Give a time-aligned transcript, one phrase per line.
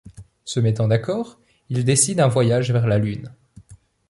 [0.45, 1.39] Se mettant d'accord,
[1.69, 3.35] ils décident un voyage vers la Lune.